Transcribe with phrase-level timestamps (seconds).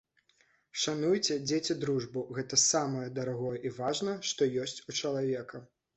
[0.83, 5.67] Шануйце, дзеці, дружбу, гэта самае дарагое і важнае, што ёсць у чалавека.